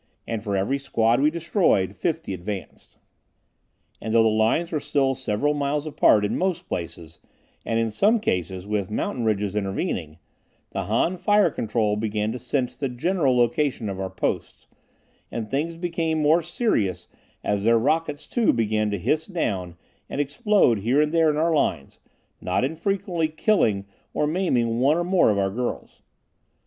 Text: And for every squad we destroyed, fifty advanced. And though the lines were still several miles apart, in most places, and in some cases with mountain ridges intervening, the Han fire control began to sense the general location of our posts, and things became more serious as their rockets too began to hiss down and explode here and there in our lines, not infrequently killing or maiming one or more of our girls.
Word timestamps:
And 0.25 0.43
for 0.43 0.57
every 0.57 0.79
squad 0.79 1.21
we 1.21 1.29
destroyed, 1.29 1.95
fifty 1.95 2.33
advanced. 2.33 2.97
And 4.01 4.11
though 4.15 4.23
the 4.23 4.29
lines 4.29 4.71
were 4.71 4.79
still 4.79 5.13
several 5.13 5.53
miles 5.53 5.85
apart, 5.85 6.25
in 6.25 6.39
most 6.39 6.67
places, 6.67 7.19
and 7.67 7.77
in 7.79 7.91
some 7.91 8.19
cases 8.19 8.65
with 8.65 8.89
mountain 8.89 9.25
ridges 9.25 9.55
intervening, 9.55 10.17
the 10.71 10.85
Han 10.85 11.17
fire 11.17 11.51
control 11.51 11.97
began 11.97 12.31
to 12.31 12.39
sense 12.39 12.75
the 12.75 12.89
general 12.89 13.37
location 13.37 13.89
of 13.89 13.99
our 14.01 14.09
posts, 14.09 14.65
and 15.31 15.47
things 15.47 15.75
became 15.75 16.19
more 16.19 16.41
serious 16.41 17.07
as 17.43 17.63
their 17.63 17.77
rockets 17.77 18.25
too 18.25 18.51
began 18.51 18.89
to 18.89 18.97
hiss 18.97 19.27
down 19.27 19.77
and 20.09 20.19
explode 20.19 20.79
here 20.79 20.99
and 20.99 21.11
there 21.11 21.29
in 21.29 21.37
our 21.37 21.53
lines, 21.53 21.99
not 22.41 22.63
infrequently 22.65 23.27
killing 23.27 23.85
or 24.15 24.25
maiming 24.25 24.79
one 24.79 24.97
or 24.97 25.03
more 25.03 25.29
of 25.29 25.37
our 25.37 25.51
girls. 25.51 26.01